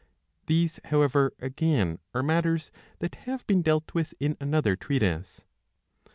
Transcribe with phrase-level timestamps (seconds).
[0.47, 5.45] These, however, again are matters that have been dealt with in another treatise.